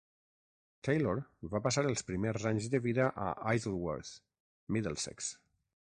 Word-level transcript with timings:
Taylor 0.87 1.21
va 1.51 1.61
passar 1.67 1.83
els 1.89 2.05
primers 2.09 2.47
anys 2.53 2.71
de 2.77 2.83
vida 2.87 3.11
a 3.27 3.31
Isleworth, 3.61 4.15
Middlesex. 4.79 5.35